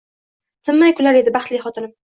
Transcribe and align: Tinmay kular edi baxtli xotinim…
Tinmay 0.69 0.97
kular 1.01 1.21
edi 1.21 1.37
baxtli 1.39 1.65
xotinim… 1.69 1.99